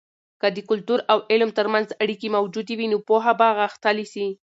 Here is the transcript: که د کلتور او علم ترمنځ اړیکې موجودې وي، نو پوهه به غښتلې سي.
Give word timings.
که 0.41 0.47
د 0.55 0.57
کلتور 0.69 0.99
او 1.11 1.19
علم 1.31 1.49
ترمنځ 1.57 1.87
اړیکې 2.03 2.27
موجودې 2.37 2.73
وي، 2.77 2.87
نو 2.93 2.97
پوهه 3.07 3.33
به 3.39 3.47
غښتلې 3.59 4.05
سي. 4.13 4.25